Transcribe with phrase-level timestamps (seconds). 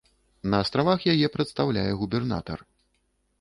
[0.53, 2.59] На астравах яе прадстаўляе губернатар.